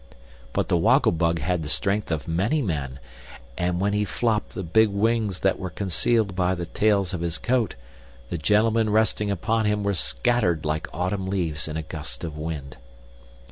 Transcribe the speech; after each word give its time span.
But 0.51 0.67
the 0.67 0.77
Woggle 0.77 1.11
Bug 1.11 1.37
had 1.37 1.61
the 1.61 1.69
strength 1.69 2.09
of 2.11 2.27
many 2.27 2.63
men, 2.63 2.97
and 3.55 3.79
when 3.79 3.93
he 3.93 4.03
flopped 4.03 4.55
the 4.55 4.63
big 4.63 4.89
wings 4.89 5.41
that 5.41 5.59
were 5.59 5.69
concealed 5.69 6.35
by 6.35 6.55
the 6.55 6.65
tails 6.65 7.13
of 7.13 7.21
his 7.21 7.37
coat, 7.37 7.75
the 8.31 8.37
gentlemen 8.39 8.89
resting 8.89 9.29
upon 9.29 9.65
him 9.65 9.83
were 9.83 9.93
scattered 9.93 10.65
like 10.65 10.87
autumn 10.91 11.27
leaves 11.27 11.67
in 11.67 11.77
a 11.77 11.83
gust 11.83 12.23
of 12.23 12.35
wind. 12.35 12.77